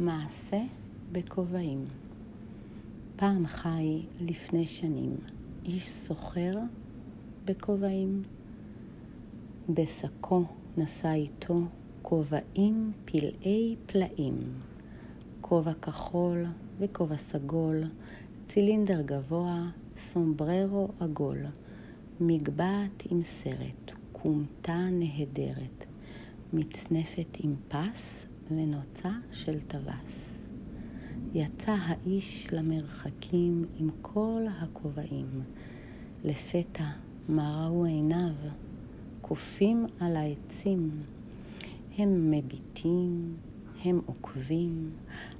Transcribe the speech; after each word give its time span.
מעשה 0.00 0.62
בכובעים. 1.12 1.84
פעם 3.16 3.46
חי 3.46 4.02
לפני 4.20 4.66
שנים 4.66 5.16
איש 5.64 5.88
סוחר 5.88 6.58
בכובעים. 7.44 8.22
בשקו 9.68 10.44
נשא 10.76 11.12
איתו 11.12 11.60
כובעים 12.02 12.92
פלאי 13.04 13.76
פלאים, 13.86 14.38
כובע 15.40 15.74
כחול 15.74 16.44
וכובע 16.78 17.16
סגול, 17.16 17.82
צילינדר 18.46 19.02
גבוה, 19.02 19.70
סומבררו 20.12 20.88
עגול, 21.00 21.44
מגבעת 22.20 23.02
עם 23.10 23.22
סרט, 23.22 23.92
כומתה 24.12 24.88
נהדרת, 24.92 25.84
מצנפת 26.52 27.36
עם 27.40 27.54
פס 27.68 28.26
ונוצה 28.50 29.10
של 29.32 29.60
טווס. 29.60 30.46
יצא 31.34 31.76
האיש 31.80 32.48
למרחקים 32.52 33.64
עם 33.78 33.90
כל 34.02 34.42
הכובעים. 34.60 35.42
לפתע 36.24 36.90
מה 37.28 37.66
ראו 37.66 37.84
עיניו? 37.84 38.32
קופים 39.20 39.86
על 40.00 40.16
העצים. 40.16 40.90
הם 41.98 42.30
מביטים, 42.30 43.36
הם 43.84 44.00
עוקבים 44.06 44.90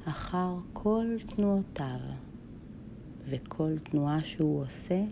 אחר 0.05 0.55
כל 0.73 1.07
תנועותיו, 1.27 2.01
וכל 3.29 3.79
תנועה 3.79 4.25
שהוא 4.25 4.63
עושה, 4.63 5.03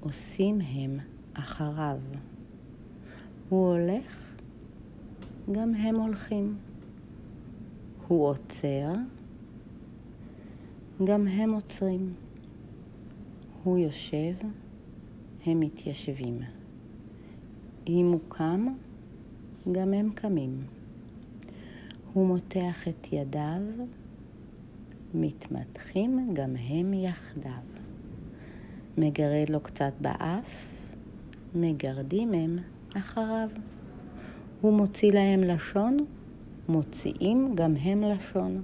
עושים 0.00 0.60
הם 0.60 0.98
אחריו. 1.34 1.98
הוא 3.48 3.68
הולך, 3.68 4.34
גם 5.52 5.74
הם 5.74 5.94
הולכים. 5.94 6.56
הוא 8.14 8.28
עוצר, 8.28 8.92
גם 11.04 11.26
הם 11.26 11.52
עוצרים. 11.52 12.12
הוא 13.64 13.78
יושב, 13.78 14.34
הם 15.46 15.60
מתיישבים. 15.60 16.40
אם 17.86 18.10
הוא 18.12 18.20
קם, 18.28 18.66
גם 19.72 19.92
הם 19.92 20.10
קמים. 20.14 20.62
הוא 22.12 22.26
מותח 22.26 22.88
את 22.88 23.12
ידיו, 23.12 23.60
מתמתחים 25.14 26.34
גם 26.34 26.56
הם 26.56 26.94
יחדיו. 26.94 27.64
מגרד 28.98 29.50
לו 29.50 29.60
קצת 29.60 29.92
באף, 30.00 30.66
מגרדים 31.54 32.32
הם 32.32 32.58
אחריו. 32.96 33.48
הוא 34.60 34.72
מוציא 34.72 35.12
להם 35.12 35.42
לשון, 35.42 35.96
מוציאים 36.68 37.52
גם 37.54 37.76
הם 37.76 38.02
לשון. 38.02 38.62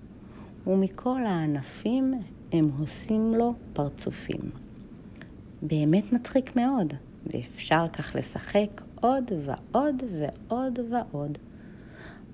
ומכל 0.66 1.26
הענפים 1.26 2.14
הם 2.52 2.70
עושים 2.78 3.34
לו 3.34 3.54
פרצופים. 3.72 4.50
באמת 5.62 6.12
מצחיק 6.12 6.56
מאוד, 6.56 6.94
ואפשר 7.26 7.88
כך 7.92 8.16
לשחק 8.16 8.82
עוד 9.00 9.32
ועוד 9.46 10.02
ועוד 10.18 10.78
ועוד. 10.90 11.38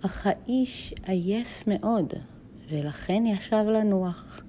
אך 0.01 0.27
האיש 0.27 0.95
עייף 1.07 1.65
מאוד, 1.67 2.13
ולכן 2.71 3.23
ישב 3.27 3.65
לנוח. 3.69 4.41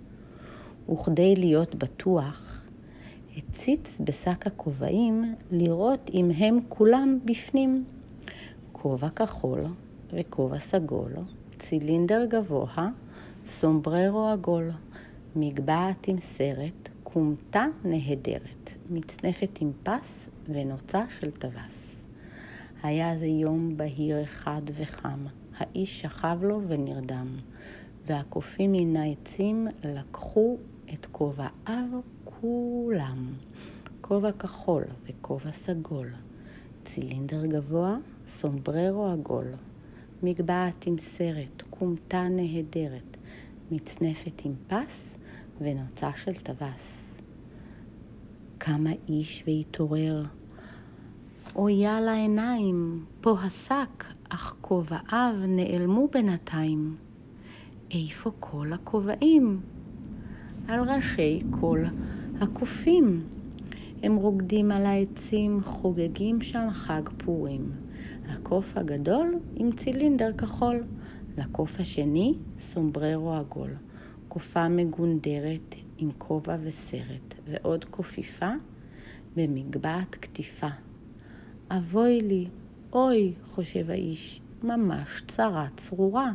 וכדי 0.89 1.35
להיות 1.35 1.75
בטוח, 1.75 2.65
הציץ 3.37 4.01
בשק 4.03 4.47
הכובעים 4.47 5.35
לראות 5.51 6.09
אם 6.13 6.31
הם 6.37 6.59
כולם 6.69 7.19
בפנים. 7.25 7.85
כובע 8.71 9.09
כחול 9.09 9.59
וכובע 10.13 10.59
סגול, 10.59 11.11
צילינדר 11.59 12.25
גבוה, 12.29 12.89
סומבררו 13.47 14.27
עגול, 14.27 14.71
מגבעת 15.35 16.07
עם 16.07 16.19
סרט, 16.19 16.89
כומתה 17.03 17.65
נהדרת, 17.83 18.71
מצנפת 18.89 19.49
עם 19.61 19.71
פס 19.83 20.29
ונוצה 20.49 21.03
של 21.19 21.31
טווס. 21.31 21.95
היה 22.83 23.15
זה 23.15 23.25
יום 23.25 23.77
בהיר 23.77 24.23
אחד 24.23 24.61
וחם, 24.73 25.25
האיש 25.57 26.01
שכב 26.01 26.37
לו 26.41 26.61
ונרדם, 26.67 27.27
והקופים 28.05 28.71
מן 28.71 28.95
העצים 28.95 29.67
לקחו 29.83 30.57
את 30.93 31.05
כובעיו 31.11 31.87
כולם, 32.23 33.33
כובע 34.01 34.31
כחול 34.31 34.83
וכובע 35.05 35.51
סגול, 35.51 36.07
צילינדר 36.85 37.45
גבוה, 37.45 37.97
סומבררו 38.29 39.07
עגול, 39.07 39.47
מגבעת 40.23 40.87
עם 40.87 40.97
סרט, 40.97 41.61
כומתה 41.69 42.27
נהדרת, 42.29 43.17
מצנפת 43.71 44.41
עם 44.45 44.53
פס 44.67 45.15
ונוצה 45.61 46.09
של 46.15 46.33
טווס. 46.33 47.13
קם 48.57 48.85
האיש 48.87 49.43
והתעורר. 49.47 50.25
אויה 51.55 52.01
לעיניים, 52.01 53.05
פה 53.21 53.39
השק, 53.39 54.03
אך 54.29 54.55
כובעיו 54.61 55.33
נעלמו 55.47 56.07
בינתיים. 56.11 56.95
איפה 57.91 58.31
כל 58.39 58.73
הכובעים? 58.73 59.59
על 60.67 60.89
ראשי 60.89 61.41
כל 61.59 61.79
הקופים. 62.41 63.23
הם 64.03 64.15
רוקדים 64.15 64.71
על 64.71 64.85
העצים, 64.85 65.61
חוגגים 65.63 66.41
שם 66.41 66.67
חג 66.71 67.01
פורים. 67.17 67.71
הקוף 68.29 68.77
הגדול 68.77 69.39
עם 69.55 69.71
צילינדר 69.71 70.31
כחול, 70.37 70.83
לקוף 71.37 71.79
השני 71.79 72.33
סומבררו 72.59 73.33
עגול, 73.33 73.71
קופה 74.27 74.67
מגונדרת 74.67 75.75
עם 75.97 76.11
כובע 76.17 76.57
וסרט, 76.63 77.33
ועוד 77.47 77.85
קופיפה 77.85 78.51
במגבעת 79.35 80.15
קטיפה. 80.15 80.67
אבוי 81.71 82.21
לי, 82.21 82.47
אוי, 82.93 83.33
חושב 83.43 83.89
האיש, 83.89 84.41
ממש 84.63 85.23
צרה 85.27 85.67
צרורה. 85.77 86.31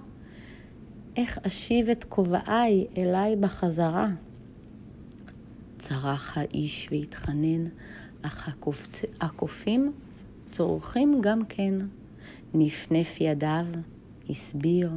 איך 1.17 1.39
אשיב 1.47 1.89
את 1.89 2.05
כובעיי 2.05 2.87
אליי 2.97 3.37
בחזרה? 3.37 4.09
צרח 5.79 6.39
האיש 6.39 6.89
והתחנן, 6.91 7.65
אך 8.23 8.49
הקופצ... 8.49 9.03
הקופים 9.21 9.93
צורכים 10.47 11.21
גם 11.21 11.45
כן. 11.49 11.75
נפנף 12.55 13.21
ידיו, 13.21 13.67
הסביר, 14.31 14.91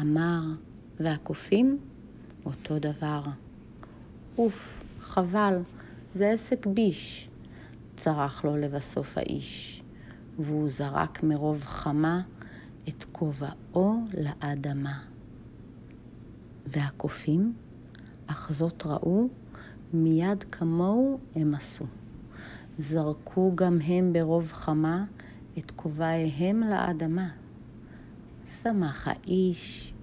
אמר, 0.00 0.40
והקופים 1.00 1.78
אותו 2.44 2.78
דבר. 2.78 3.22
אוף, 4.38 4.84
חבל, 5.00 5.62
זה 6.14 6.30
עסק 6.30 6.66
ביש, 6.66 7.28
צרח 7.96 8.44
לו 8.44 8.56
לבסוף 8.56 9.18
האיש, 9.18 9.82
והוא 10.38 10.68
זרק 10.68 11.22
מרוב 11.22 11.64
חמה 11.64 12.22
את 12.88 13.04
כובעו 13.12 14.04
לאדמה. 14.18 14.98
והקופים, 16.66 17.54
אך 18.26 18.52
זאת 18.52 18.86
ראו, 18.86 19.28
מיד 19.92 20.42
כמוהו 20.42 21.18
הם 21.34 21.54
עשו. 21.54 21.84
זרקו 22.78 23.52
גם 23.54 23.80
הם 23.80 24.12
ברוב 24.12 24.52
חמה 24.52 25.04
את 25.58 25.70
כובעיהם 25.70 26.60
לאדמה. 26.60 27.28
שמח 28.62 29.08
האיש, 29.08 29.94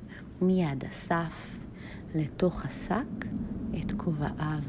מיד 0.42 0.84
אסף 0.86 1.58
לתוך 2.16 2.66
השק 2.66 3.26
את 3.80 3.92
כובעיו, 3.92 4.64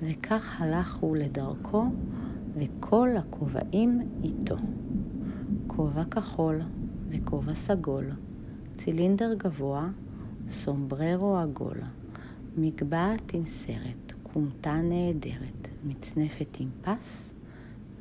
וכך 0.00 0.60
הלך 0.60 0.96
הוא 0.96 1.16
לדרכו, 1.16 1.84
וכל 2.54 3.08
הכובעים 3.18 4.00
איתו. 4.24 4.56
כובע 5.66 6.04
כחול 6.04 6.60
וכובע 7.08 7.54
סגול, 7.54 8.10
צילינדר 8.76 9.34
גבוה, 9.34 9.88
סומבררו 10.50 11.36
עגול, 11.36 11.78
מגבעת 12.56 13.34
עם 13.34 13.46
סרט, 13.46 14.12
כומתה 14.22 14.80
נהדרת, 14.82 15.68
מצנפת 15.84 16.56
עם 16.60 16.70
פס 16.82 17.28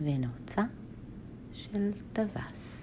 ונוצה 0.01 0.63
של 1.53 1.91
טווס. 2.13 2.80